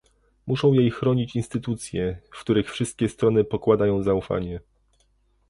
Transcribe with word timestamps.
Muszą 0.47 0.73
jej 0.73 0.91
chronić 0.91 1.35
instytucje, 1.35 2.17
w 2.31 2.39
których 2.41 2.71
wszystkie 2.71 3.09
strony 3.09 3.43
pokładają 3.43 4.03
zaufanie 4.03 4.59